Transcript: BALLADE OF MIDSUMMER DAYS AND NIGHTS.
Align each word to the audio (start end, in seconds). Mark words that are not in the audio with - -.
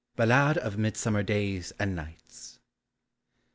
BALLADE 0.15 0.57
OF 0.57 0.79
MIDSUMMER 0.79 1.21
DAYS 1.21 1.73
AND 1.77 1.95
NIGHTS. 1.95 2.57